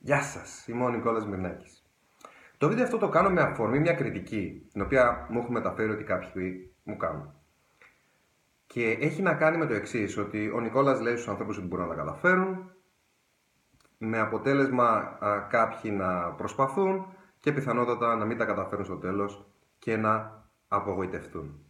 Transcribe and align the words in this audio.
Γεια 0.00 0.22
σας, 0.22 0.66
είμαι 0.66 0.84
ο 0.84 0.88
Νικόλας 0.88 1.26
Μυρνάκης. 1.26 1.82
Το 2.58 2.68
βίντεο 2.68 2.84
αυτό 2.84 2.98
το 2.98 3.08
κάνω 3.08 3.30
με 3.30 3.40
αφορμή 3.40 3.78
μια 3.78 3.92
κριτική, 3.92 4.68
την 4.72 4.82
οποία 4.82 5.26
μου 5.30 5.38
έχουν 5.38 5.52
μεταφέρει 5.52 5.90
ότι 5.90 6.04
κάποιοι 6.04 6.74
μου 6.82 6.96
κάνουν. 6.96 7.34
Και 8.66 8.90
έχει 8.90 9.22
να 9.22 9.34
κάνει 9.34 9.56
με 9.56 9.66
το 9.66 9.74
εξής, 9.74 10.16
ότι 10.18 10.50
ο 10.50 10.60
Νικόλας 10.60 11.00
λέει 11.00 11.14
στους 11.14 11.28
ανθρώπους 11.28 11.56
ότι 11.58 11.66
μπορούν 11.66 11.88
να 11.88 11.94
τα 11.94 12.00
καταφέρουν, 12.00 12.70
με 13.98 14.18
αποτέλεσμα 14.18 15.18
κάποιοι 15.50 15.92
να 15.94 16.32
προσπαθούν 16.32 17.06
και 17.40 17.52
πιθανότατα 17.52 18.16
να 18.16 18.24
μην 18.24 18.38
τα 18.38 18.44
καταφέρουν 18.44 18.84
στο 18.84 18.96
τέλος 18.96 19.46
και 19.78 19.96
να 19.96 20.44
απογοητευτούν. 20.68 21.67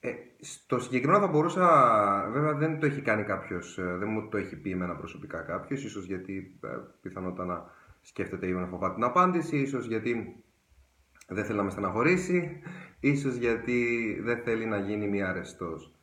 Ε, 0.00 0.12
στο 0.40 0.78
συγκεκριμένο 0.78 1.20
θα 1.20 1.26
μπορούσα, 1.26 1.66
βέβαια 2.32 2.54
δεν 2.54 2.80
το 2.80 2.86
έχει 2.86 3.00
κάνει 3.00 3.22
κάποιος, 3.22 3.78
ε, 3.78 3.96
δεν 3.96 4.08
μου 4.08 4.28
το 4.28 4.36
έχει 4.36 4.56
πει 4.56 4.70
εμένα 4.70 4.96
προσωπικά 4.96 5.40
κάποιος, 5.40 5.84
ίσως 5.84 6.04
γιατί 6.04 6.58
ε, 6.64 6.68
πιθανότατα 7.00 7.44
να 7.44 7.64
σκέφτεται 8.00 8.46
ή 8.46 8.52
να 8.52 8.66
φοβάται 8.66 8.94
την 8.94 9.04
απάντηση, 9.04 9.58
ίσως 9.58 9.86
γιατί 9.86 10.42
δεν 11.28 11.44
θέλει 11.44 11.56
να 11.56 11.62
με 11.64 11.70
στεναχωρήσει, 11.70 12.60
ίσως 13.00 13.34
γιατί 13.34 14.20
δεν 14.22 14.42
θέλει 14.42 14.66
να 14.66 14.78
γίνει 14.78 15.08
μία 15.08 15.28
αρεστός. 15.28 15.94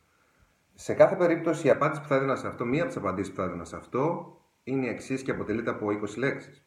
Σε 0.74 0.94
κάθε 0.94 1.16
περίπτωση 1.16 1.66
η 1.66 1.70
απάντηση 1.70 2.00
που 2.00 2.08
θα 2.08 2.14
έδινα 2.14 2.36
σε 2.36 2.46
αυτό, 2.46 2.64
μία 2.64 2.80
από 2.80 2.88
τις 2.88 3.00
απαντήσεις 3.00 3.30
που 3.32 3.36
θα 3.36 3.44
έδινα 3.44 3.64
σε 3.64 3.76
αυτό, 3.76 4.36
είναι 4.64 4.86
η 4.86 4.88
εξής 4.88 5.22
και 5.22 5.30
αποτελείται 5.30 5.70
από 5.70 5.86
20 5.90 6.16
λέξεις. 6.16 6.66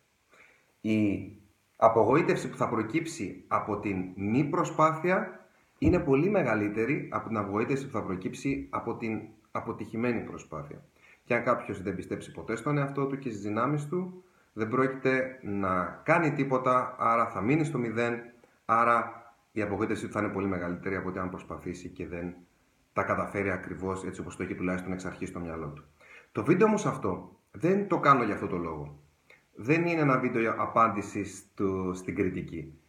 Η 0.81 1.31
απογοήτευση 1.75 2.49
που 2.49 2.57
θα 2.57 2.69
προκύψει 2.69 3.45
από 3.47 3.79
την 3.79 3.97
μη 4.15 4.43
προσπάθεια 4.43 5.48
είναι 5.79 5.99
πολύ 5.99 6.29
μεγαλύτερη 6.29 7.09
από 7.11 7.27
την 7.27 7.37
απογοήτευση 7.37 7.85
που 7.85 7.91
θα 7.91 8.03
προκύψει 8.03 8.67
από 8.69 8.95
την 8.95 9.21
αποτυχημένη 9.51 10.21
προσπάθεια. 10.21 10.83
Και 11.23 11.33
αν 11.35 11.43
κάποιος 11.43 11.81
δεν 11.81 11.95
πιστέψει 11.95 12.31
ποτέ 12.31 12.55
στον 12.55 12.77
εαυτό 12.77 13.05
του 13.05 13.17
και 13.17 13.29
στις 13.29 13.41
δυνάμεις 13.41 13.87
του, 13.87 14.23
δεν 14.53 14.69
πρόκειται 14.69 15.39
να 15.41 16.01
κάνει 16.03 16.33
τίποτα, 16.33 16.95
άρα 16.99 17.27
θα 17.27 17.41
μείνει 17.41 17.63
στο 17.63 17.77
μηδέν, 17.77 18.21
άρα 18.65 19.23
η 19.51 19.61
απογοήτευση 19.61 20.05
του 20.05 20.11
θα 20.11 20.19
είναι 20.19 20.33
πολύ 20.33 20.47
μεγαλύτερη 20.47 20.95
από 20.95 21.09
ότι 21.09 21.19
αν 21.19 21.29
προσπαθήσει 21.29 21.89
και 21.89 22.07
δεν 22.07 22.35
τα 22.93 23.03
καταφέρει 23.03 23.51
ακριβώς 23.51 24.05
έτσι 24.05 24.21
όπως 24.21 24.35
το 24.35 24.43
έχει 24.43 24.55
τουλάχιστον 24.55 24.91
εξ 24.91 25.05
αρχής 25.05 25.29
στο 25.29 25.39
μυαλό 25.39 25.67
του. 25.67 25.83
Το 26.31 26.43
βίντεο 26.43 26.67
όμως 26.67 26.85
αυτό 26.85 27.39
δεν 27.51 27.87
το 27.87 27.99
κάνω 27.99 28.23
για 28.23 28.33
αυτό 28.33 28.47
το 28.47 28.57
λόγο. 28.57 28.99
Δεν 29.55 29.85
είναι 29.85 30.01
ένα 30.01 30.19
βίντεο 30.19 30.53
απάντηση 30.57 31.25
στην 31.93 32.15
κριτική. 32.15 32.79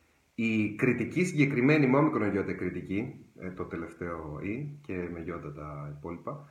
Η 0.42 0.74
κριτική 0.74 1.24
συγκεκριμένη 1.24 1.86
με 1.86 1.96
όμικρον 1.96 2.30
γιώτα 2.30 2.52
κριτική, 2.52 3.24
ε, 3.38 3.50
το 3.50 3.64
τελευταίο 3.64 4.40
ή 4.42 4.78
και 4.86 5.08
με 5.12 5.20
γιώτα 5.20 5.52
τα 5.52 5.94
υπόλοιπα, 5.98 6.48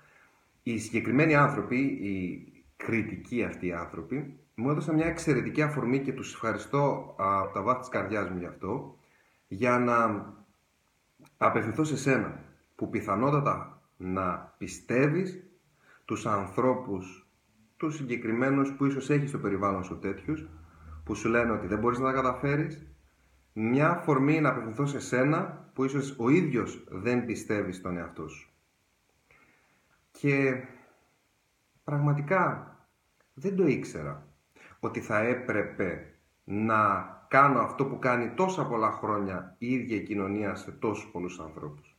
οι 0.63 0.77
συγκεκριμένοι 0.77 1.35
άνθρωποι, 1.35 1.77
οι 1.77 2.47
κριτικοί 2.77 3.43
αυτοί 3.43 3.67
οι 3.67 3.73
άνθρωποι, 3.73 4.39
μου 4.55 4.69
έδωσαν 4.69 4.95
μια 4.95 5.05
εξαιρετική 5.05 5.61
αφορμή 5.61 5.99
και 5.99 6.13
τους 6.13 6.33
ευχαριστώ 6.33 7.15
από 7.17 7.53
τα 7.53 7.61
βάθη 7.61 7.79
της 7.79 7.89
καρδιάς 7.89 8.29
μου 8.29 8.37
γι' 8.37 8.45
αυτό, 8.45 8.97
για 9.47 9.79
να 9.79 10.25
απευθυνθώ 11.37 11.83
σε 11.83 11.97
σένα, 11.97 12.43
που 12.75 12.89
πιθανότατα 12.89 13.81
να 13.97 14.53
πιστεύεις 14.57 15.43
τους 16.05 16.25
ανθρώπους, 16.25 17.27
τους 17.77 17.95
συγκεκριμένους 17.95 18.73
που 18.73 18.85
ίσως 18.85 19.09
έχεις 19.09 19.29
στο 19.29 19.37
περιβάλλον 19.37 19.83
σου 19.83 19.99
τέτοιους, 19.99 20.47
που 21.03 21.15
σου 21.15 21.29
λένε 21.29 21.51
ότι 21.51 21.67
δεν 21.67 21.79
μπορείς 21.79 21.99
να 21.99 22.05
τα 22.05 22.13
καταφέρεις, 22.13 22.89
μια 23.53 23.89
αφορμή 23.89 24.41
να 24.41 24.49
απευθυνθώ 24.49 24.85
σε 24.85 24.99
σένα 24.99 25.69
που 25.73 25.83
ίσως 25.83 26.15
ο 26.19 26.29
ίδιος 26.29 26.83
δεν 26.89 27.25
πιστεύει 27.25 27.71
στον 27.71 27.97
εαυτό 27.97 28.27
σου. 28.27 28.49
Και 30.11 30.63
πραγματικά 31.83 32.73
δεν 33.33 33.55
το 33.55 33.67
ήξερα 33.67 34.27
ότι 34.79 34.99
θα 34.99 35.19
έπρεπε 35.19 36.13
να 36.43 37.07
κάνω 37.27 37.59
αυτό 37.59 37.85
που 37.85 37.99
κάνει 37.99 38.29
τόσα 38.29 38.65
πολλά 38.65 38.91
χρόνια 38.91 39.55
η 39.57 39.73
ίδια 39.73 39.95
η 39.95 40.03
κοινωνία 40.03 40.55
σε 40.55 40.71
τόσους 40.71 41.11
πολλούς 41.11 41.39
ανθρώπους. 41.39 41.97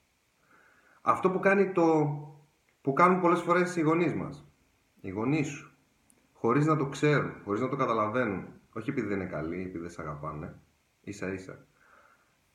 Αυτό 1.00 1.30
που, 1.30 1.40
κάνει 1.40 1.72
το, 1.72 2.16
που 2.80 2.92
κάνουν 2.92 3.20
πολλές 3.20 3.40
φορές 3.40 3.76
οι 3.76 3.80
γονείς 3.80 4.14
μας, 4.14 4.44
οι 5.00 5.10
γονείς 5.10 5.48
σου, 5.48 5.70
χωρίς 6.32 6.66
να 6.66 6.76
το 6.76 6.86
ξέρουν, 6.86 7.32
χωρίς 7.44 7.60
να 7.60 7.68
το 7.68 7.76
καταλαβαίνουν, 7.76 8.46
όχι 8.72 8.90
επειδή 8.90 9.06
δεν 9.06 9.20
είναι 9.20 9.30
καλοί, 9.30 9.60
επειδή 9.60 9.78
δεν 9.78 9.90
σε 9.90 10.02
αγαπάνε, 10.02 10.54
ίσα 11.00 11.32
ίσα. 11.32 11.64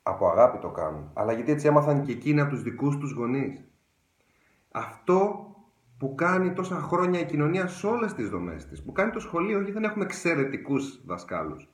Από 0.02 0.28
αγάπη 0.28 0.58
το 0.58 0.70
κάνουν. 0.70 1.10
Αλλά 1.14 1.32
γιατί 1.32 1.52
έτσι 1.52 1.66
έμαθαν 1.66 2.02
και 2.02 2.12
εκείνοι 2.12 2.40
από 2.40 2.50
τους 2.50 2.62
δικούς 2.62 2.98
τους 2.98 3.12
γονείς; 3.12 3.64
Αυτό 4.70 5.50
που 5.98 6.14
κάνει 6.14 6.52
τόσα 6.52 6.80
χρόνια 6.80 7.20
η 7.20 7.24
κοινωνία 7.24 7.66
σε 7.66 7.86
όλες 7.86 8.14
τις 8.14 8.28
δομές 8.28 8.66
της, 8.66 8.82
που 8.82 8.92
κάνει 8.92 9.10
το 9.10 9.20
σχολείο, 9.20 9.58
όχι 9.58 9.72
δεν 9.72 9.84
έχουμε 9.84 10.04
εξαιρετικούς 10.04 11.04
δασκάλους, 11.06 11.68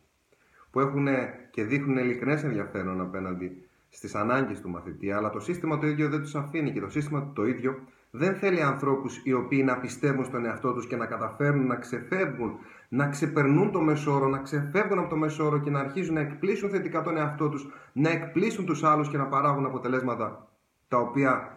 που 0.70 0.80
έχουν 0.80 1.06
και 1.50 1.64
δείχνουν 1.64 1.98
ειλικρινές 1.98 2.44
ενδιαφέρον 2.44 3.00
απέναντι 3.00 3.68
στις 3.88 4.14
ανάγκες 4.14 4.60
του 4.60 4.68
μαθητή, 4.68 5.12
αλλά 5.12 5.30
το 5.30 5.40
σύστημα 5.40 5.78
το 5.78 5.86
ίδιο 5.86 6.08
δεν 6.08 6.20
τους 6.20 6.34
αφήνει 6.34 6.72
και 6.72 6.80
το 6.80 6.88
σύστημα 6.88 7.32
το 7.34 7.46
ίδιο 7.46 7.80
δεν 8.14 8.34
θέλει 8.34 8.62
ανθρώπους 8.62 9.20
οι 9.24 9.32
οποίοι 9.32 9.62
να 9.64 9.78
πιστεύουν 9.78 10.24
στον 10.24 10.44
εαυτό 10.44 10.72
τους 10.72 10.86
και 10.86 10.96
να 10.96 11.06
καταφέρουν 11.06 11.66
να 11.66 11.76
ξεφεύγουν, 11.76 12.58
να 12.88 13.08
ξεπερνούν 13.08 13.72
το 13.72 13.80
μεσόρο, 13.80 14.28
να 14.28 14.38
ξεφεύγουν 14.38 14.98
από 14.98 15.08
το 15.08 15.16
μεσόρο 15.16 15.60
και 15.60 15.70
να 15.70 15.80
αρχίζουν 15.80 16.14
να 16.14 16.20
εκπλήσουν 16.20 16.70
θετικά 16.70 17.02
τον 17.02 17.16
εαυτό 17.16 17.48
τους, 17.48 17.66
να 17.92 18.10
εκπλήσουν 18.10 18.66
τους 18.66 18.82
άλλους 18.82 19.08
και 19.08 19.16
να 19.16 19.26
παράγουν 19.26 19.66
αποτελέσματα 19.66 20.48
τα 20.88 20.98
οποία 20.98 21.56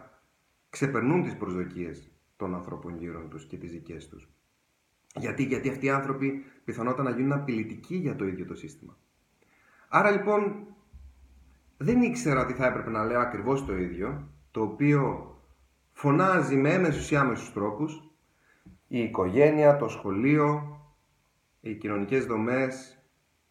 ξεπερνούν 0.70 1.22
τις 1.22 1.36
προσδοκίες 1.36 2.10
των 2.36 2.54
ανθρώπων 2.54 2.96
γύρω 2.98 3.26
τους 3.30 3.44
και 3.44 3.56
τις 3.56 3.70
δικές 3.70 4.08
τους. 4.08 4.28
Γιατί, 5.14 5.42
γιατί 5.44 5.68
αυτοί 5.68 5.86
οι 5.86 5.90
άνθρωποι 5.90 6.44
πιθανότατα 6.64 7.02
να 7.02 7.10
γίνουν 7.16 7.32
απειλητικοί 7.32 7.96
για 7.96 8.16
το 8.16 8.26
ίδιο 8.26 8.46
το 8.46 8.54
σύστημα. 8.54 8.96
Άρα 9.88 10.10
λοιπόν 10.10 10.66
δεν 11.76 12.02
ήξερα 12.02 12.40
ότι 12.40 12.52
θα 12.52 12.66
έπρεπε 12.66 12.90
να 12.90 13.04
λέω 13.04 13.20
ακριβώς 13.20 13.64
το 13.64 13.76
ίδιο, 13.76 14.28
το 14.50 14.62
οποίο 14.62 15.30
φωνάζει 15.96 16.56
με 16.56 16.72
έμεσους 16.72 17.10
ή 17.10 17.16
άμεσους 17.16 17.52
τρόπους 17.52 18.10
η 18.88 18.98
οικογένεια, 18.98 19.76
το 19.76 19.88
σχολείο, 19.88 20.78
οι 21.60 21.74
κοινωνικές 21.74 22.26
δομές, 22.26 23.02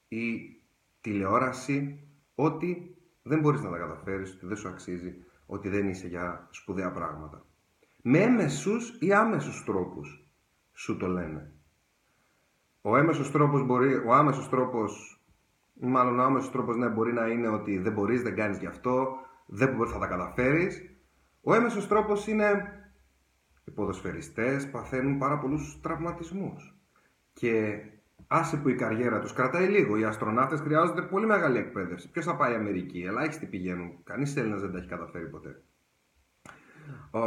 η 0.07 0.55
τηλεόραση, 1.01 1.99
ότι 2.35 2.97
δεν 3.23 3.39
μπορείς 3.39 3.61
να 3.61 3.69
τα 3.69 3.77
καταφέρεις, 3.77 4.33
ότι 4.33 4.45
δεν 4.45 4.57
σου 4.57 4.67
αξίζει, 4.67 5.15
ότι 5.45 5.69
δεν 5.69 5.89
είσαι 5.89 6.07
για 6.07 6.47
σπουδαία 6.51 6.91
πράγματα. 6.91 7.45
Με 8.01 8.19
έμεσους 8.19 8.97
ή 8.99 9.13
άμεσους 9.13 9.63
τρόπους 9.63 10.27
σου 10.73 10.97
το 10.97 11.07
λένε. 11.07 11.51
Ο 12.81 12.97
έμεσος 12.97 13.31
τρόπος 13.31 13.65
μπορεί, 13.65 13.93
ο 13.93 14.13
άμεσος 14.13 14.49
τρόπος, 14.49 15.21
μάλλον 15.73 16.19
ο 16.19 16.23
άμεσος 16.23 16.51
τρόπος 16.51 16.75
ναι, 16.75 16.89
μπορεί 16.89 17.13
να 17.13 17.27
είναι 17.27 17.47
ότι 17.47 17.77
δεν 17.77 17.93
μπορείς, 17.93 18.21
δεν 18.21 18.35
κάνεις 18.35 18.57
γι' 18.57 18.67
αυτό, 18.67 19.15
δεν 19.45 19.87
θα 19.87 19.99
τα 19.99 20.07
καταφέρεις 20.07 20.94
ο 21.47 21.53
έμεσος 21.53 21.87
τρόπος 21.87 22.27
είναι 22.27 22.69
οι 23.65 23.71
ποδοσφαιριστές 23.71 24.69
παθαίνουν 24.69 25.17
πάρα 25.17 25.39
πολλούς 25.39 25.79
τραυματισμούς 25.81 26.77
και 27.33 27.79
άσε 28.27 28.57
που 28.57 28.69
η 28.69 28.75
καριέρα 28.75 29.19
τους 29.19 29.33
κρατάει 29.33 29.67
λίγο. 29.67 29.97
Οι 29.97 30.03
αστροναύτες 30.03 30.59
χρειάζονται 30.59 31.01
πολύ 31.01 31.25
μεγάλη 31.25 31.57
εκπαίδευση. 31.57 32.11
Ποιος 32.11 32.25
θα 32.25 32.35
πάει 32.35 32.51
η 32.51 32.55
Αμερική, 32.55 33.01
ελάχιστοι 33.01 33.45
πηγαίνουν. 33.45 34.03
Κανείς 34.03 34.35
Έλληνας 34.35 34.61
δεν 34.61 34.71
τα 34.71 34.77
έχει 34.77 34.87
καταφέρει 34.87 35.29
ποτέ. 35.29 35.63
Ο, 37.11 37.19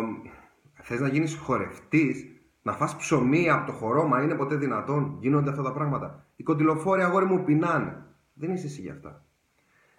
θες 0.82 1.00
να 1.00 1.08
γίνεις 1.08 1.36
χορευτής, 1.36 2.26
να 2.62 2.72
φας 2.72 2.96
ψωμί 2.96 3.50
από 3.50 3.66
το 3.66 3.72
χορό, 3.72 4.06
μα 4.06 4.22
είναι 4.22 4.34
ποτέ 4.34 4.56
δυνατόν. 4.56 5.16
Γίνονται 5.20 5.50
αυτά 5.50 5.62
τα 5.62 5.72
πράγματα. 5.72 6.26
Οι 6.36 6.42
κοντιλοφόροι 6.42 7.02
αγόρι 7.02 7.24
μου 7.24 7.44
πεινάνε. 7.44 8.06
Δεν 8.34 8.50
είσαι 8.50 8.66
εσύ 8.66 8.80
για 8.80 8.92
αυτά. 8.92 9.24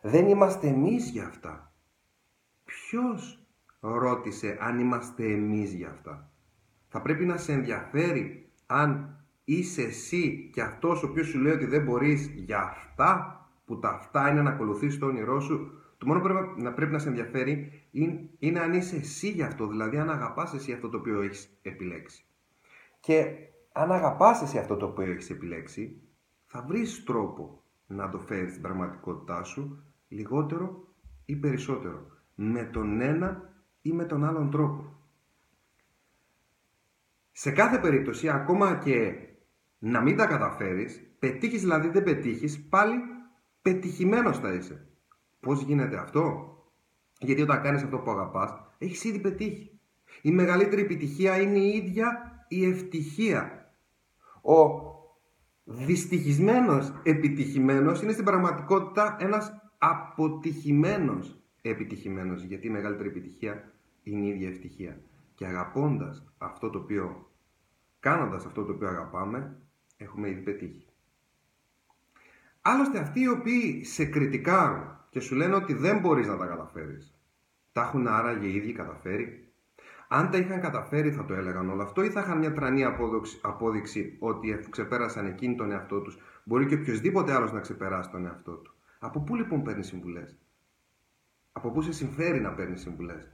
Δεν 0.02 0.28
είμαστε 0.28 0.68
εμείς 0.68 1.10
για 1.10 1.26
αυτά. 1.26 1.74
Ποιος 2.66 3.44
ρώτησε 3.80 4.58
αν 4.62 4.80
είμαστε 4.80 5.32
εμείς 5.32 5.74
για 5.74 5.90
αυτά. 5.90 6.32
Θα 6.88 7.02
πρέπει 7.02 7.26
να 7.26 7.38
σε 7.38 7.52
ενδιαφέρει 7.52 8.52
αν 8.66 9.20
είσαι 9.44 9.82
εσύ 9.82 10.50
και 10.54 10.62
αυτός 10.62 11.04
ο 11.04 11.08
οποίος 11.08 11.28
σου 11.28 11.40
λέει 11.40 11.54
ότι 11.54 11.66
δεν 11.66 11.84
μπορείς 11.84 12.26
για 12.26 12.60
αυτά 12.60 13.34
που 13.66 13.80
τα 13.80 13.90
αυτά 13.90 14.30
είναι 14.30 14.42
να 14.42 14.50
ακολουθείς 14.50 14.98
το 14.98 15.06
όνειρό 15.06 15.40
σου. 15.40 15.72
Το 15.98 16.06
μόνο 16.06 16.20
που 16.20 16.28
πρέπει 16.28 16.62
να, 16.62 16.74
πρέπει 16.74 16.92
να 16.92 17.00
σε 17.00 17.08
ενδιαφέρει 17.08 17.88
είναι, 17.92 18.30
είναι 18.40 18.60
αν 18.60 18.74
είσαι 18.74 18.96
εσύ 18.96 19.30
για 19.30 19.48
αυτό, 19.48 19.68
δηλαδή 19.68 19.98
αν 19.98 20.10
αγαπάς 20.10 20.54
εσύ 20.54 20.72
αυτό 20.72 20.90
το 20.90 20.98
οποίο 20.98 21.22
έχεις 21.22 21.60
επιλέξει. 21.62 22.26
Και 23.00 23.26
αν 23.72 23.92
αγαπάς 23.92 24.42
εσύ 24.42 24.58
αυτό 24.58 24.78
το 24.78 24.86
οποίο 24.86 25.12
έχεις 25.12 25.30
επιλέξει, 25.30 26.02
θα 26.46 26.66
βρεις 26.68 27.04
τρόπο 27.04 27.64
να 27.88 28.10
το 28.10 28.20
φέρεις 28.20 28.50
στην 28.50 28.62
πραγματικότητά 28.62 29.44
σου 29.44 29.84
λιγότερο 30.08 30.88
ή 31.26 31.36
περισσότερο. 31.36 32.08
Με 32.36 32.64
τον 32.64 33.02
ένα 33.02 33.49
ή 33.82 33.92
με 33.92 34.06
τον 34.06 34.24
άλλον 34.26 34.52
τρόπο. 34.52 34.94
Σε 37.32 37.52
κάθε 37.52 37.80
περίπτωση, 37.80 38.30
ακόμα 38.30 38.78
και 38.78 39.14
να 39.80 40.02
μην 40.02 40.18
τα 40.18 40.26
καταφέρεις, 40.26 41.02
πετύχεις 41.20 41.62
δηλαδή 41.62 41.88
δεν 41.90 42.04
πετύχεις, 42.04 42.68
πάλι 42.70 43.00
πετυχημένος 43.62 44.40
θα 44.40 44.54
είσαι. 44.54 44.88
Πώς 45.40 45.62
γίνεται 45.62 45.98
αυτό; 45.98 46.54
Γιατί 47.20 47.42
όταν 47.42 47.62
κάνεις 47.62 47.84
αυτό 47.84 47.98
που 47.98 48.12
αγαπάς, 48.12 48.54
έχεις 48.78 49.04
ήδη 49.04 49.20
πετύχει. 49.20 49.80
Η 50.22 50.32
μεγαλύτερη 50.32 50.82
επιτυχία 50.82 51.42
είναι 51.42 51.58
η 51.58 51.76
ίδια 51.76 52.30
η 52.48 52.66
ευτυχία. 52.66 53.74
Ο 54.42 54.88
δυστυχισμένος 55.64 56.94
επιτυχημένος 57.04 58.02
είναι 58.02 58.12
στην 58.12 58.26
πραγματικότητα 58.26 59.16
ένας 59.20 59.52
αποτυχημένος 59.78 61.39
επιτυχημένος, 61.62 62.44
γιατί 62.44 62.68
η 62.68 62.70
μεγαλύτερη 62.70 63.10
επιτυχία 63.10 63.72
είναι 64.04 64.26
η 64.26 64.30
ίδια 64.30 64.48
ευτυχία. 64.50 65.00
Και 65.36 65.46
αγαπώντας 65.46 66.34
αυτό 66.38 66.70
το 66.70 66.80
οποίο, 66.80 67.30
κάνοντας 68.00 68.46
αυτό 68.46 68.64
το 68.64 68.72
οποίο 68.72 68.88
αγαπάμε, 68.88 69.58
έχουμε 69.98 70.30
ήδη 70.30 70.42
πετύχει. 70.42 70.88
Άλλωστε 72.62 73.00
αυτοί 73.00 73.20
οι 73.20 73.28
οποίοι 73.28 73.84
σε 73.84 74.06
κριτικάρουν 74.06 74.98
και 75.10 75.20
σου 75.20 75.36
λένε 75.36 75.56
ότι 75.56 75.74
δεν 75.74 76.00
μπορείς 76.00 76.28
να 76.28 76.38
τα 76.38 76.46
καταφέρεις, 76.46 77.20
τα 77.72 77.82
έχουν 77.82 78.08
άραγε 78.08 78.48
οι 78.48 78.56
ίδιοι 78.56 78.72
καταφέρει; 78.72 79.48
Αν 80.08 80.30
τα 80.30 80.38
είχαν 80.38 80.62
καταφέρει 80.62 81.12
θα 81.12 81.26
το 81.26 81.34
έλεγαν 81.34 81.70
όλο 81.70 81.84
αυτό 81.84 82.04
ή 82.04 82.10
θα 82.10 82.20
είχαν 82.20 82.38
μια 82.38 82.54
τρανή 82.54 82.84
απόδειξη 83.42 84.16
ότι 84.20 84.60
ξεπέρασαν 84.70 85.26
εκείνη 85.26 85.56
τον 85.56 85.72
εαυτό 85.72 86.02
τους. 86.02 86.18
Μπορεί 86.44 86.66
και 86.66 86.76
οποιοδήποτε 86.76 87.34
άλλος 87.34 87.52
να 87.52 87.60
ξεπεράσει 87.60 88.10
τον 88.10 88.26
εαυτό 88.26 88.52
του; 88.52 88.74
Από 89.00 89.20
πού 89.20 89.36
λοιπόν 89.36 89.64
παίρνει 89.64 89.84
συμβουλές; 89.84 90.38
Από 91.60 91.72
πού 91.72 91.82
σε 91.82 91.92
συμφέρει 91.92 92.42
να 92.42 92.54
παίρνεις 92.54 92.82
συμβουλές. 92.82 93.32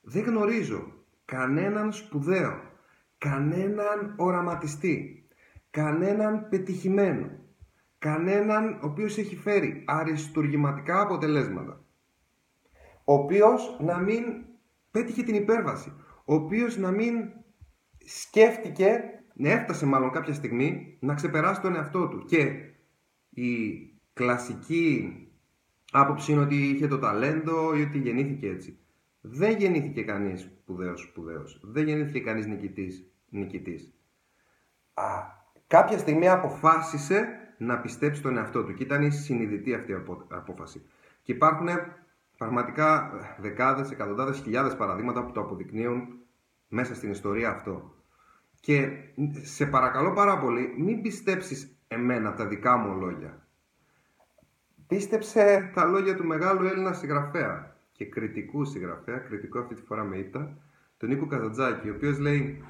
Δεν 0.00 0.22
γνωρίζω 0.22 0.92
κανέναν 1.24 1.92
σπουδαίο, 1.92 2.60
κανέναν 3.18 4.14
οραματιστή, 4.16 5.28
κανέναν 5.70 6.48
πετυχημένο, 6.48 7.30
κανέναν 7.98 8.72
ο 8.72 8.86
οποίος 8.86 9.18
έχει 9.18 9.36
φέρει 9.36 9.84
αριστουργηματικά 9.86 11.00
αποτελέσματα, 11.00 11.84
ο 13.04 13.12
οποίος 13.12 13.76
να 13.80 13.98
μην 13.98 14.24
πέτυχε 14.90 15.22
την 15.22 15.34
υπέρβαση, 15.34 15.92
ο 16.24 16.34
οποίος 16.34 16.76
να 16.76 16.90
μην 16.90 17.14
σκέφτηκε, 18.04 19.00
να 19.34 19.50
έφτασε 19.50 19.86
μάλλον 19.86 20.10
κάποια 20.10 20.34
στιγμή, 20.34 20.98
να 21.00 21.14
ξεπεράσει 21.14 21.60
τον 21.60 21.76
εαυτό 21.76 22.08
του. 22.08 22.24
Και 22.24 22.72
η 23.30 23.78
κλασική 24.12 25.29
άποψη 25.90 26.32
είναι 26.32 26.40
ότι 26.40 26.54
είχε 26.54 26.88
το 26.88 26.98
ταλέντο 26.98 27.74
ή 27.74 27.82
ότι 27.82 27.98
γεννήθηκε 27.98 28.48
έτσι. 28.48 28.78
Δεν 29.20 29.56
γεννήθηκε 29.56 30.02
κανείς 30.02 30.40
σπουδαίος 30.40 31.00
σπουδαίος. 31.00 31.60
Δεν 31.62 31.86
γεννήθηκε 31.86 32.20
κανείς 32.20 32.46
νικητής 32.46 33.10
νικητής. 33.30 33.94
Α, 34.94 35.04
κάποια 35.66 35.98
στιγμή 35.98 36.28
αποφάσισε 36.28 37.28
να 37.58 37.78
πιστέψει 37.78 38.22
τον 38.22 38.36
εαυτό 38.36 38.64
του 38.64 38.74
και 38.74 38.82
ήταν 38.82 39.02
η 39.02 39.10
συνειδητή 39.10 39.74
αυτή 39.74 39.92
η 39.92 39.96
απόφαση. 40.28 40.82
Και 41.22 41.32
υπάρχουν 41.32 41.68
πραγματικά 42.36 43.12
δεκάδες, 43.38 43.90
εκατοντάδες, 43.90 44.38
χιλιάδες 44.38 44.76
παραδείγματα 44.76 45.24
που 45.24 45.32
το 45.32 45.40
αποδεικνύουν 45.40 46.18
μέσα 46.68 46.94
στην 46.94 47.10
ιστορία 47.10 47.50
αυτό. 47.50 47.94
Και 48.60 48.90
σε 49.42 49.66
παρακαλώ 49.66 50.12
πάρα 50.12 50.38
πολύ, 50.38 50.74
μην 50.78 51.02
πιστέψεις 51.02 51.78
εμένα 51.88 52.34
τα 52.34 52.46
δικά 52.46 52.76
μου 52.76 53.00
λόγια. 53.00 53.48
Πίστεψε 54.90 55.70
τα 55.74 55.84
λόγια 55.84 56.16
του 56.16 56.24
μεγάλου 56.24 56.66
Έλληνα 56.66 56.92
συγγραφέα 56.92 57.76
και 57.92 58.04
κριτικού 58.04 58.64
συγγραφέα, 58.64 59.18
κριτικό 59.18 59.58
αυτή 59.58 59.74
τη 59.74 59.82
φορά 59.82 60.04
με 60.04 60.16
ήττα, 60.16 60.56
τον 60.96 61.08
Νίκο 61.08 61.26
Καζατζάκη, 61.26 61.90
ο 61.90 61.94
οποίος 61.94 62.18
λέει, 62.18 62.64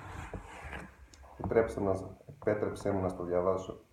επιτρέψτε 1.38 1.80
μας, 1.80 2.04
επέτρεψέ 2.28 2.90
μου 2.90 3.00
να 3.00 3.08
στο 3.08 3.24
διαβάσω, 3.24 3.84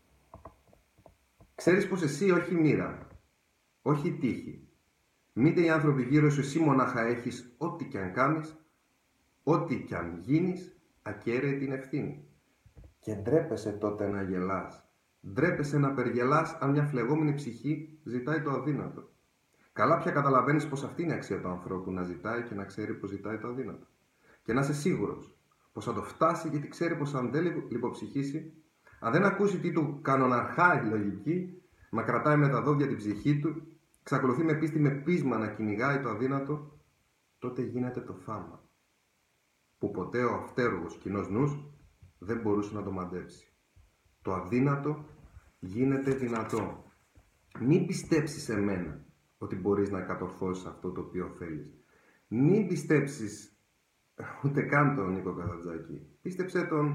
Ξέρεις 1.56 1.88
πως 1.88 2.01
εσύ 2.01 2.31
όχι 2.31 2.56
μοίρα, 2.56 3.07
όχι 3.81 4.12
τύχη, 4.12 4.68
μήτε 5.33 5.62
οι 5.62 5.69
άνθρωποι 5.69 6.03
γύρω 6.03 6.29
σου 6.29 6.39
εσύ 6.39 6.59
μονάχα 6.59 7.01
έχεις 7.01 7.56
ό,τι 7.57 7.85
κι 7.85 7.97
αν 7.97 8.13
κάνεις, 8.13 8.57
ό,τι 9.44 9.75
κι 9.75 9.95
αν 9.95 10.19
γίνεις, 10.19 10.79
ακέραιη 11.01 11.57
την 11.57 11.71
ευθύνη. 11.71 12.27
Και 13.00 13.15
ντρέπεσαι 13.15 13.71
τότε 13.71 14.07
να 14.07 14.21
γελάς. 14.21 14.87
Ντρέπεσαι 15.33 15.77
να 15.77 15.94
περγελάς 15.94 16.57
αν 16.59 16.69
μια 16.69 16.83
φλεγόμενη 16.83 17.33
ψυχή 17.33 18.00
ζητάει 18.03 18.41
το 18.41 18.51
αδύνατο. 18.51 19.09
Καλά 19.74 19.97
πια 19.97 20.12
καταλαβαίνεις 20.12 20.68
πως 20.68 20.83
αυτή 20.83 21.01
είναι 21.03 21.12
η 21.12 21.15
αξία 21.15 21.41
του 21.41 21.47
ανθρώπου 21.47 21.91
να 21.91 22.03
ζητάει 22.03 22.44
και 22.44 22.56
να 22.56 22.63
ξέρει 22.63 22.94
πως 22.94 23.09
ζητάει 23.09 23.38
το 23.38 23.47
αδύνατο. 23.47 23.88
Και 24.44 24.53
να 24.53 24.62
είσαι 24.62 24.74
σίγουρος 24.74 25.38
πως 25.74 25.85
θα 25.85 25.94
το 25.94 26.03
φτάσει 26.03 26.47
γιατί 26.47 26.68
ξέρει 26.68 26.95
πως 26.95 27.13
αν 27.13 27.31
δεν 27.31 27.65
λιποψυχήσει, 27.69 28.53
αν 29.00 29.12
δεν 29.12 29.25
ακούσει 29.25 29.59
τι 29.59 29.71
του 29.71 30.00
κανοναρχάει 30.01 30.85
η 30.85 30.89
λογική, 30.89 31.62
μα 31.91 32.03
κρατάει 32.03 32.38
με 32.38 32.50
τα 32.50 32.62
δόντια 32.62 32.88
την 32.88 32.97
ψυχή 32.97 33.39
του, 33.39 33.62
εξακολουθεί 34.00 34.44
με 34.44 34.53
πίστη 34.53 34.79
με 34.79 34.89
πείσμα 34.89 35.38
να 35.38 35.47
κυνηγάει 35.47 36.00
το 36.00 36.09
αδύνατο, 36.09 36.79
τότε 37.39 37.62
γίνεται 37.62 38.01
το 38.01 38.13
θάμα. 38.13 38.63
Που 39.77 39.91
ποτέ 39.91 40.24
ο 40.24 40.33
αυτέργος 40.33 40.97
κοινός 40.97 41.29
νους 41.29 41.65
δεν 42.18 42.39
μπορούσε 42.39 42.74
να 42.74 42.83
το 42.83 42.91
μαντέψει. 42.91 43.51
Το 44.21 44.33
αδύνατο 44.33 45.06
γίνεται 45.59 46.12
δυνατό. 46.13 46.83
Μην 47.59 47.86
πιστέψεις 47.86 48.44
σε 48.44 48.56
μένα 48.56 49.06
ότι 49.38 49.56
μπορείς 49.56 49.89
να 49.89 50.01
κατορθώσεις 50.01 50.65
αυτό 50.65 50.92
το 50.92 51.01
οποίο 51.01 51.36
θέλεις. 51.38 51.74
Μην 52.27 52.68
πιστέψεις 52.68 53.57
ούτε 54.44 54.62
καν 54.62 54.95
τον 54.95 55.13
Νίκο 55.13 55.33
Καζατζάκη. 55.33 56.07
Πίστεψε 56.21 56.63
τον 56.63 56.86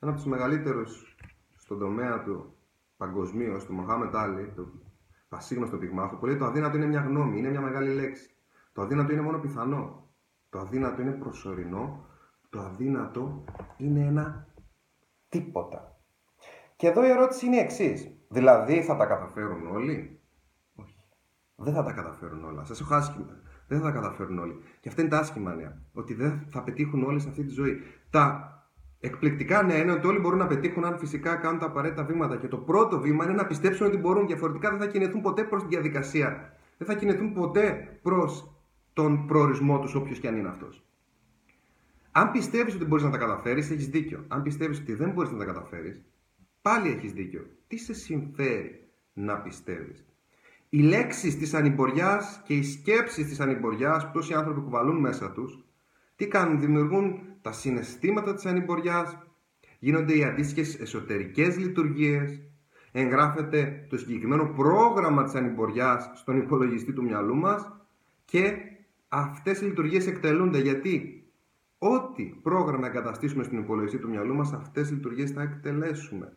ένα 0.00 0.10
από 0.10 0.20
τους 0.20 0.26
μεγαλύτερους 0.26 1.16
στον 1.56 1.78
τομέα 1.78 2.22
του 2.22 2.56
παγκοσμίως, 2.96 3.64
του 3.64 3.74
Μοχάμετ 3.74 4.14
Άλλη, 4.14 4.52
του 4.54 4.82
πασίγνωστο 5.28 5.76
πυγμάχου, 5.76 6.18
που 6.18 6.26
λέει 6.26 6.36
το 6.36 6.44
αδύνατο 6.44 6.76
είναι 6.76 6.86
μια 6.86 7.00
γνώμη, 7.00 7.38
είναι 7.38 7.50
μια 7.50 7.60
μεγάλη 7.60 7.94
λέξη. 7.94 8.30
Το 8.72 8.82
αδύνατο 8.82 9.12
είναι 9.12 9.22
μόνο 9.22 9.38
πιθανό. 9.38 10.10
Το 10.50 10.58
αδύνατο 10.58 11.02
είναι 11.02 11.12
προσωρινό. 11.12 12.06
Το 12.50 12.60
αδύνατο 12.60 13.44
είναι 13.76 14.06
ένα 14.06 14.46
τίποτα. 15.28 15.95
Και 16.76 16.86
εδώ 16.86 17.04
η 17.04 17.08
ερώτηση 17.08 17.46
είναι 17.46 17.56
η 17.56 17.58
εξής. 17.58 18.10
Δηλαδή 18.28 18.82
θα 18.82 18.96
τα 18.96 19.06
καταφέρουν 19.06 19.66
όλοι; 19.66 20.20
Όχι. 20.74 20.96
Δεν 21.56 21.74
θα 21.74 21.82
τα 21.82 21.92
καταφέρουν 21.92 22.44
όλα. 22.44 22.64
Σας 22.64 22.80
έχω 22.80 22.94
άσχημα. 22.94 23.40
Δεν 23.68 23.78
θα 23.78 23.84
τα 23.84 23.90
καταφέρουν 23.90 24.38
όλοι. 24.38 24.58
Και 24.80 24.88
αυτά 24.88 25.00
είναι 25.00 25.10
τα 25.10 25.18
άσχημα 25.18 25.54
νέα. 25.54 25.82
Ότι 25.92 26.14
δεν 26.14 26.46
θα 26.50 26.62
πετύχουν 26.62 27.04
όλοι 27.04 27.20
σε 27.20 27.28
αυτή 27.28 27.44
τη 27.44 27.52
ζωή. 27.52 27.80
Τα 28.10 28.50
εκπληκτικά 29.00 29.62
νέα 29.62 29.76
είναι 29.76 29.92
ότι 29.92 30.06
όλοι 30.06 30.18
μπορούν 30.18 30.38
να 30.38 30.46
πετύχουν 30.46 30.84
αν 30.84 30.98
φυσικά 30.98 31.36
κάνουν 31.36 31.58
τα 31.58 31.66
απαραίτητα 31.66 32.04
βήματα. 32.04 32.36
Και 32.36 32.48
το 32.48 32.56
πρώτο 32.58 33.00
βήμα 33.00 33.24
είναι 33.24 33.32
να 33.32 33.46
πιστέψουν 33.46 33.86
ότι 33.86 33.96
μπορούν. 33.96 34.26
Διαφορετικά 34.26 34.70
δεν 34.70 34.78
θα 34.78 34.86
κινηθούν 34.86 35.20
ποτέ 35.20 35.44
προς 35.44 35.62
τη 35.62 35.68
διαδικασία. 35.68 36.52
Δεν 36.76 36.86
θα 36.86 36.94
κινηθούν 36.94 37.32
ποτέ 37.32 37.98
προς 38.02 38.50
τον 38.92 39.26
προορισμό 39.26 39.80
τους, 39.80 39.94
όποιος 39.94 40.18
και 40.18 40.28
αν 40.28 40.36
είναι 40.36 40.48
αυτός. 40.48 40.86
Αν 42.12 42.30
πιστεύεις 42.30 42.74
ότι 42.74 42.84
μπορείς 42.84 43.04
να 43.04 43.10
τα 43.10 43.18
καταφέρεις, 43.18 43.70
έχεις 43.70 43.88
δίκιο. 43.88 44.24
Αν 44.28 44.42
πιστεύεις 44.42 44.78
ότι 44.78 44.94
δεν 44.94 45.10
μπορείς 45.10 45.30
να 45.30 45.38
τα 45.38 45.44
καταφέρεις, 45.44 46.04
πάλι 46.66 46.88
έχεις 46.88 47.12
δίκιο. 47.12 47.46
Τι 47.66 47.76
σε 47.76 47.94
συμφέρει 47.94 48.88
να 49.12 49.36
πιστεύεις; 49.40 50.06
Οι 50.68 50.82
λέξεις 50.82 51.38
της 51.38 51.54
ανημποριά 51.54 52.20
και 52.44 52.54
οι 52.54 52.62
σκέψεις 52.62 53.26
της 53.26 53.40
ανημποριά 53.40 53.96
που 53.96 54.10
τόσοι 54.12 54.34
άνθρωποι 54.34 54.60
κουβαλούν 54.60 54.96
μέσα 55.00 55.30
τους, 55.30 55.64
τι 56.16 56.26
κάνουν, 56.28 56.60
δημιουργούν 56.60 57.20
τα 57.40 57.52
συναισθήματα 57.52 58.34
της 58.34 58.46
ανημπορίας, 58.46 59.18
γίνονται 59.78 60.16
οι 60.16 60.24
αντίστοιχες 60.24 60.80
εσωτερικές 60.80 61.58
λειτουργίες, 61.58 62.40
εγγράφεται 62.92 63.86
το 63.88 63.96
συγκεκριμένο 63.96 64.46
πρόγραμμα 64.56 65.24
της 65.24 65.34
ανημπορίας 65.34 66.10
στον 66.14 66.36
υπολογιστή 66.36 66.92
του 66.92 67.02
μυαλού 67.02 67.36
μας 67.36 67.72
και 68.24 68.56
αυτές 69.08 69.60
οι 69.60 69.64
λειτουργίες 69.64 70.06
εκτελούνται 70.06 70.58
γιατί; 70.58 71.20
Ό,τι 71.78 72.22
πρόγραμμα 72.24 72.86
εγκαταστήσουμε 72.86 73.44
στον 73.44 73.58
υπολογιστή 73.58 73.98
του 73.98 74.08
μυαλού 74.08 74.34
μας, 74.34 74.52
αυτές 74.52 74.90
οι 74.90 74.94
λειτουργίες 74.94 75.30
θα 75.30 75.42
εκτελέσουμε. 75.42 76.36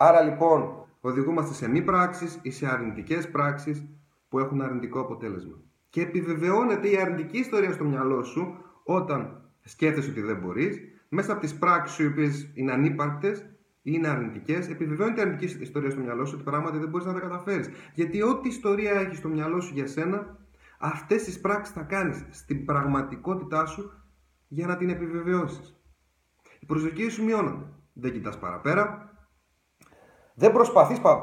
Άρα 0.00 0.20
λοιπόν 0.20 0.86
οδηγούμαστε 1.00 1.54
σε 1.54 1.68
μη 1.68 1.82
πράξεις 1.82 2.38
ή 2.42 2.50
σε 2.50 2.66
αρνητικές 2.66 3.30
πράξεις 3.30 3.86
που 4.28 4.38
έχουν 4.38 4.60
αρνητικό 4.60 5.00
αποτέλεσμα. 5.00 5.56
Και 5.88 6.00
επιβεβαιώνεται 6.00 6.88
η 6.88 6.96
αρνητική 6.96 7.38
ιστορία 7.38 7.72
στο 7.72 7.84
μυαλό 7.84 8.22
σου 8.22 8.54
όταν 8.84 9.50
σκέφτεσαι 9.60 10.10
ότι 10.10 10.20
δεν 10.20 10.36
μπορείς, 10.36 10.78
μέσα 11.08 11.32
από 11.32 11.40
τις 11.40 11.58
πράξεις 11.58 11.98
οι 11.98 12.06
οποίες 12.06 12.50
είναι 12.54 12.72
ανύπαρκτες 12.72 13.40
ή 13.82 13.90
είναι 13.94 14.08
αρνητικές, 14.08 14.68
επιβεβαιώνεται 14.68 15.20
η 15.20 15.22
αρνητική 15.22 15.62
ιστορία 15.62 15.90
στο 15.90 16.00
μυαλό 16.00 16.24
σου 16.24 16.32
ότι 16.34 16.44
πράγματι 16.44 16.78
δεν 16.78 16.88
μπορείς 16.88 17.06
να 17.06 17.12
τα 17.12 17.20
καταφέρεις. 17.20 17.70
Γιατί 17.94 18.22
ό,τι 18.22 18.48
ιστορία 18.48 18.92
έχει 18.92 19.16
στο 19.16 19.28
μυαλό 19.28 19.60
σου 19.60 19.74
για 19.74 19.86
σένα, 19.86 20.38
αυτές 20.78 21.24
τις 21.24 21.40
πράξεις 21.40 21.74
θα 21.74 21.82
κάνεις 21.82 22.24
στην 22.30 22.64
πραγματικότητά 22.64 23.66
σου 23.66 23.92
για 24.48 24.66
να 24.66 24.76
την 24.76 24.88
επιβεβαιώσεις. 24.88 25.76
Οι 26.60 26.66
προσδοκίες 26.66 27.12
σου 27.12 27.24
μειώνονται. 27.24 27.64
Δεν 27.92 28.12
κοιτάς 28.12 28.38
παραπέρα. 28.38 29.12
Δεν 30.38 30.52
προσπαθείς 30.52 31.00
πα, 31.00 31.22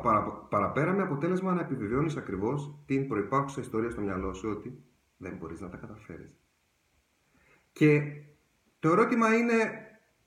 παραπέρα 0.50 0.92
με 0.94 1.02
αποτέλεσμα 1.02 1.54
να 1.54 1.62
επιβεβαιώνεις 1.62 2.16
ακριβώς 2.16 2.76
την 2.86 3.08
προπάρχουσα 3.08 3.62
ιστορία 3.62 3.90
στο 3.90 4.02
μυαλό 4.02 4.34
σου 4.34 4.50
ότι 4.50 4.84
δεν 5.18 5.36
μπορείς 5.36 5.62
να 5.62 5.70
τα 5.70 5.78
καταφέρεις. 5.78 6.40
Και 7.72 8.02
το 8.80 8.90
ερώτημα 8.90 9.36
είναι, 9.36 9.54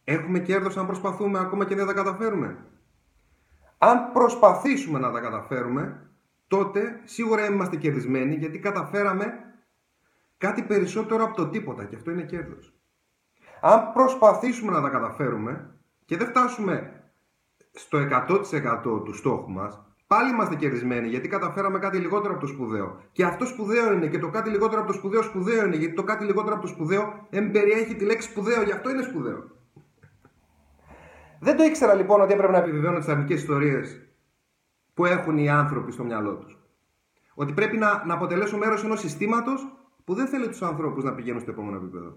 έχουμε 0.04 0.38
κέρδος 0.38 0.76
αν 0.76 0.86
προσπαθούμε 0.86 1.38
ακόμα 1.38 1.64
και 1.64 1.74
δεν 1.74 1.86
τα 1.86 1.92
καταφέρουμε; 1.92 2.64
Αν 3.78 4.12
προσπαθήσουμε 4.12 4.98
να 4.98 5.12
τα 5.12 5.20
καταφέρουμε, 5.20 6.10
τότε 6.46 7.00
σίγουρα 7.04 7.46
είμαστε 7.46 7.76
κερδισμένοι 7.76 8.34
γιατί 8.34 8.58
καταφέραμε 8.58 9.32
κάτι 10.38 10.62
περισσότερο 10.62 11.24
από 11.24 11.36
το 11.36 11.48
τίποτα 11.48 11.84
και 11.84 11.96
αυτό 11.96 12.10
είναι 12.10 12.22
κέρδος. 12.22 12.72
Αν 13.60 13.92
προσπαθήσουμε 13.92 14.72
να 14.72 14.80
τα 14.80 14.88
καταφέρουμε 14.88 15.74
και 16.04 16.16
δεν 16.16 16.26
φτάσουμε 16.26 16.97
στο 17.72 17.98
100% 17.98 19.04
του 19.04 19.14
στόχου 19.14 19.50
μας, 19.50 19.82
πάλι 20.06 20.30
είμαστε 20.30 20.54
κερδισμένοι 20.54 21.08
γιατί 21.08 21.28
καταφέραμε 21.28 21.78
κάτι 21.78 21.98
λιγότερο 21.98 22.32
από 22.32 22.40
το 22.40 22.46
σπουδαίο. 22.46 23.00
Και 23.12 23.24
αυτό 23.24 23.46
σπουδαίο 23.46 23.92
είναι 23.92 24.06
και 24.06 24.18
το 24.18 24.28
κάτι 24.28 24.50
λιγότερο 24.50 24.80
από 24.80 24.92
το 24.92 24.98
σπουδαίο 24.98 25.22
σπουδαίο 25.22 25.66
είναι 25.66 25.76
γιατί 25.76 25.94
το 25.94 26.02
κάτι 26.02 26.24
λιγότερο 26.24 26.54
από 26.54 26.62
το 26.62 26.68
σπουδαίο 26.68 27.26
εμπεριέχει 27.30 27.94
τη 27.94 28.04
λέξη 28.04 28.28
σπουδαίο, 28.28 28.62
γι' 28.62 28.72
αυτό 28.72 28.90
είναι 28.90 29.02
σπουδαίο. 29.02 29.56
Δεν 31.40 31.56
το 31.56 31.62
ήξερα 31.62 31.94
λοιπόν 31.94 32.20
ότι 32.20 32.32
έπρεπε 32.32 32.52
να 32.52 32.58
επιβεβαιώνω 32.58 32.98
τις 32.98 33.08
αρνητικές 33.08 33.40
ιστορίες 33.40 34.08
που 34.94 35.04
έχουν 35.04 35.38
οι 35.38 35.50
άνθρωποι 35.50 35.92
στο 35.92 36.04
μυαλό 36.04 36.36
τους. 36.36 36.58
Ότι 37.34 37.52
πρέπει 37.52 37.76
να, 37.76 38.04
να 38.06 38.14
αποτελέσω 38.14 38.56
μέρος 38.56 38.84
ενός 38.84 39.00
συστήματος 39.00 39.66
που 40.04 40.14
δεν 40.14 40.26
θέλει 40.26 40.48
τους 40.48 40.62
ανθρώπους 40.62 41.04
να 41.04 41.14
πηγαίνουν 41.14 41.40
στο 41.40 41.50
επόμενο 41.50 41.76
επίπεδο. 41.76 42.16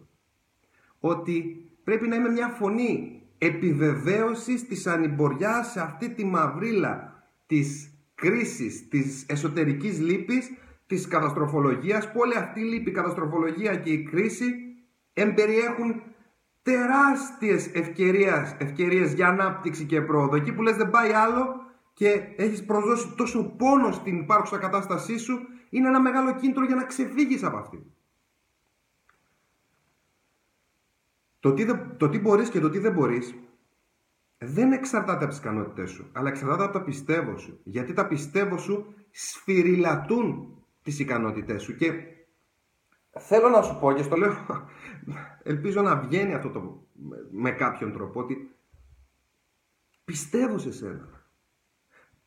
Ότι 0.99 1.65
πρέπει 1.83 2.07
να 2.07 2.15
είμαι 2.15 2.29
μια 2.29 2.47
φωνή 2.47 3.20
επιβεβαίωσης 3.43 4.67
της 4.67 4.87
ανημποριά 4.87 5.63
σε 5.63 5.81
αυτή 5.81 6.09
τη 6.09 6.25
μαυρίλα 6.25 7.23
της 7.45 7.93
κρίσης, 8.15 8.87
της 8.87 9.25
εσωτερικής 9.27 9.99
λύπης, 9.99 10.51
της 10.87 11.07
καταστροφολογίας, 11.07 12.11
που 12.11 12.19
όλη 12.19 12.35
αυτή 12.35 12.59
η 12.59 12.63
λύπη, 12.63 12.89
η 12.89 12.93
καταστροφολογία 12.93 13.75
και 13.75 13.89
η 13.89 14.03
κρίση 14.03 14.53
εμπεριέχουν 15.13 16.01
τεράστιες 16.61 17.69
ευκαιρίες, 17.73 18.55
ευκαιρίες 18.57 19.13
για 19.13 19.27
ανάπτυξη 19.27 19.85
και 19.85 20.01
πρόοδο. 20.01 20.35
Εκεί 20.35 20.51
που 20.53 20.61
λες 20.61 20.75
δεν 20.75 20.89
πάει 20.89 21.11
άλλο 21.11 21.55
και 21.93 22.21
έχεις 22.35 22.65
προσδώσει 22.65 23.13
τόσο 23.17 23.55
πόνο 23.57 23.91
στην 23.91 24.19
υπάρχουσα 24.19 24.57
κατάστασή 24.57 25.17
σου, 25.17 25.39
είναι 25.69 25.87
ένα 25.87 26.01
μεγάλο 26.01 26.35
κίνητρο 26.35 26.65
για 26.65 26.75
να 26.75 26.83
ξεφύγεις 26.83 27.43
από 27.43 27.57
αυτή. 27.57 27.85
Το 31.41 31.53
τι, 31.53 31.65
το 31.97 32.09
τι 32.09 32.19
μπορείς 32.19 32.49
και 32.49 32.59
το 32.59 32.69
τι 32.69 32.79
δεν 32.79 32.93
μπορείς 32.93 33.35
δεν 34.43 34.71
εξαρτάται 34.71 35.23
από 35.23 35.27
τις 35.27 35.37
ικανότητές 35.37 35.89
σου, 35.89 36.09
αλλά 36.11 36.29
εξαρτάται 36.29 36.63
από 36.63 36.73
τα 36.73 36.83
πιστεύω 36.83 37.37
σου. 37.37 37.59
Γιατί 37.63 37.93
τα 37.93 38.07
πιστεύω 38.07 38.57
σου 38.57 38.93
σφυριλατούν 39.11 40.57
τις 40.81 40.99
ικανότητές 40.99 41.63
σου 41.63 41.75
και 41.75 41.93
θέλω 43.19 43.49
να 43.49 43.61
σου 43.61 43.77
πω 43.79 43.93
και 43.93 44.03
στο 44.03 44.15
λέω, 44.15 44.33
ελπίζω 45.43 45.81
να 45.81 45.95
βγαίνει 45.95 46.33
αυτό 46.33 46.49
το, 46.49 46.87
με 47.31 47.51
κάποιον 47.51 47.93
τρόπο, 47.93 48.19
ότι 48.19 48.55
πιστεύω 50.05 50.57
σε 50.57 50.71
σένα. 50.71 51.25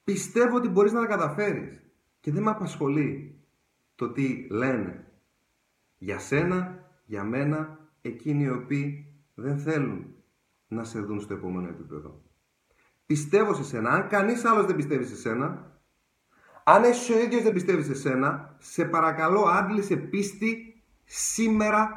Πιστεύω 0.04 0.56
ότι 0.56 0.68
μπορείς 0.68 0.92
να 0.92 1.00
τα 1.00 1.06
καταφέρεις. 1.06 1.83
Και 2.21 2.33
δεν 2.33 2.42
με 2.42 2.50
απασχολεί 2.50 3.38
το 3.94 4.12
τι 4.12 4.47
λένε 4.50 5.12
για 5.99 6.18
σένα, 6.18 6.88
για 7.04 7.25
μένα, 7.25 7.84
εκείνοι 8.08 8.42
οι 8.42 8.50
οποίοι 8.50 9.14
δεν 9.34 9.58
θέλουν 9.58 10.14
να 10.68 10.84
σε 10.84 11.00
δουν 11.00 11.20
στο 11.20 11.34
επόμενο 11.34 11.68
επίπεδο. 11.68 12.23
Πιστεύω 13.06 13.54
σε 13.54 13.64
σένα. 13.64 13.90
Αν 13.90 14.08
κανείς 14.08 14.44
άλλος 14.44 14.66
δεν 14.66 14.76
πιστεύει 14.76 15.04
σε 15.04 15.16
σένα, 15.16 15.78
αν 16.64 16.84
εσύ 16.84 17.12
ο 17.12 17.18
ίδιος 17.18 17.42
δεν 17.42 17.52
πιστεύεις 17.52 17.87
σε 17.87 17.94
σένα, 17.94 18.56
σε 18.58 18.84
παρακαλώ 18.84 19.42
άντλησε 19.42 19.96
πίστη 19.96 20.82
σήμερα, 21.04 21.90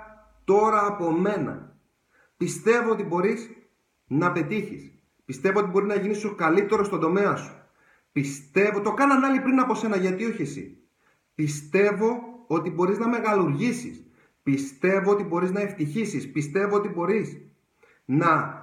τώρα 0.44 0.86
από 0.86 1.12
μένα. 1.12 1.80
Πιστεύω 2.38 2.92
ότι 2.92 3.04
μπορείς 3.04 3.50
να 4.08 4.32
πετύχεις. 4.32 4.92
Πιστεύω 5.26 5.60
ότι 5.60 5.70
μπορεί 5.70 5.86
να 5.86 5.96
γίνεις 5.96 6.26
ο 6.26 6.36
καλύτερος 6.36 6.88
στον 6.88 7.00
τομέα 7.00 7.36
σου. 7.36 7.56
Πιστεύω, 8.12 8.82
το 8.82 8.94
κάναν 8.94 9.24
άλλοι 9.24 9.40
πριν 9.40 9.60
από 9.60 9.76
σένα, 9.76 9.96
γιατί 9.96 10.26
όχι 10.26 10.42
εσύ. 10.42 10.78
Πιστεύω 11.36 12.20
ότι 12.48 12.70
μπορείς 12.70 12.98
να 12.98 13.08
μεγαλουργήσεις. 13.08 14.07
Πιστεύω 14.48 15.12
ότι 15.12 15.24
μπορείς 15.24 15.52
να 15.52 15.62
ευτυχήσεις. 15.62 16.32
Πιστεύω 16.32 16.76
ότι 16.76 16.88
μπορείς 16.88 17.38
να 18.06 18.62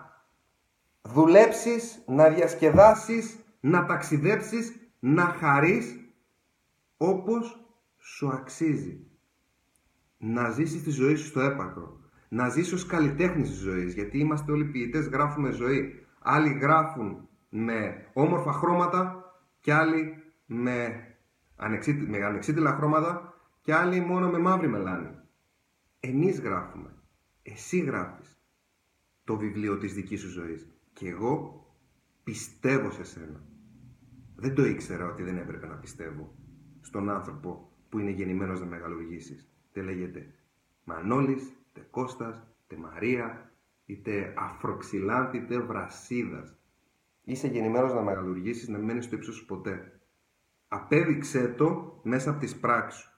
δουλέψεις, 1.03 2.03
να 2.07 2.29
διασκεδάσεις, 2.29 3.39
να 3.61 3.85
ταξιδέψεις, 3.85 4.75
να 4.99 5.23
χαρείς 5.23 5.97
όπως 6.97 7.61
σου 7.97 8.29
αξίζει 8.29 9.07
να 10.19 10.51
ζήσεις 10.51 10.83
τη 10.83 10.91
ζωή 10.91 11.15
σου 11.15 11.27
στο 11.27 11.41
έπακρο. 11.41 12.01
Να 12.29 12.49
ζήσει 12.49 12.75
ως 12.75 12.87
καλλιτέχνης 12.87 13.49
της 13.49 13.59
ζωής. 13.59 13.95
Γιατί 13.95 14.19
είμαστε 14.19 14.53
όλοι 14.53 14.65
ποιητές, 14.65 15.07
γράφουμε 15.07 15.51
ζωή. 15.51 16.07
Άλλοι 16.19 16.59
γράφουν 16.61 17.29
με 17.49 18.07
όμορφα 18.13 18.53
χρώματα 18.53 19.25
και 19.61 19.73
άλλοι 19.73 20.15
με, 20.47 21.07
ανεξίτηλα, 21.57 22.09
με 22.09 22.25
ανεξίτηλα 22.25 22.73
χρώματα 22.73 23.35
και 23.61 23.75
άλλοι 23.75 24.01
μόνο 24.01 24.31
με 24.31 24.39
μαύρη 24.39 24.69
μελάνη. 24.69 25.23
Εμείς 26.07 26.41
γράφουμε. 26.41 26.91
Εσύ 27.43 27.79
γράφεις 27.79 28.43
το 29.25 29.37
βιβλίο 29.37 29.79
της 29.79 29.95
δικής 29.95 30.21
σου 30.21 30.29
ζωής. 30.29 30.69
Και 30.93 31.09
εγώ 31.09 31.67
πιστεύω 32.25 32.91
σε 32.91 33.05
σένα. 33.05 33.45
Δεν 34.37 34.55
το 34.55 34.65
ήξερα 34.65 35.07
ότι 35.07 35.23
δεν 35.23 35.37
έπρεπε 35.37 35.67
να 35.67 35.75
πιστεύω 35.75 36.35
στον 36.81 37.11
άνθρωπο 37.11 37.73
που 37.89 37.99
είναι 37.99 38.11
γεννημένος 38.11 38.61
να 38.61 38.67
μεγαλουργήσεις 38.67 39.49
είτε 39.69 39.83
λέγεται 39.83 40.35
Μανώλης, 40.85 41.53
είτε 41.69 41.87
Κώστας, 41.91 42.47
είτε 42.65 42.81
Μαρία, 42.81 43.53
είτε 43.87 44.35
Αφροξυλάνθη, 44.37 45.37
είτε 45.37 45.59
Βρασίδας. 45.61 46.57
Είσαι 47.25 47.49
γεννημένος 47.49 47.93
να 47.93 48.03
μεγαλουργήσεις, 48.03 48.69
να 48.69 48.79
μένεις 48.79 49.05
στο 49.05 49.17
ύψος 49.17 49.35
σου 49.35 49.47
ποτέ. 49.47 50.01
Απέδειξέ 50.69 51.49
το 51.49 52.01
μέσα 52.03 52.31
από 52.31 52.41
τις 52.41 52.57
πράξεις 52.57 53.01
σου. 53.01 53.11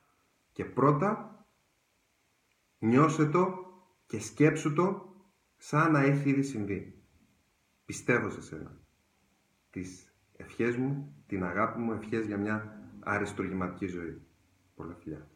Και 0.53 0.65
πρώτα 0.65 1.36
νιώσε 2.79 3.27
το 3.27 3.65
και 4.07 4.21
σκέψου 4.21 4.73
το 4.73 5.15
σαν 5.57 5.93
να 5.93 6.01
έχει 6.01 6.29
ήδη 6.29 6.43
συμβεί. 6.43 7.03
Πιστεύω 7.85 8.31
σε 8.31 8.43
σένα. 8.43 8.81
Τις 9.71 10.13
ευχές 10.37 10.77
μου, 10.77 11.15
την 11.27 11.45
αγάπη 11.45 11.79
μου, 11.79 11.93
ευχές 11.93 12.27
για 12.27 12.37
μια 12.37 12.83
αριστουργηματική 13.01 13.87
ζωή. 13.87 14.23
Πολλά 14.75 14.95
φιλιά. 14.95 15.31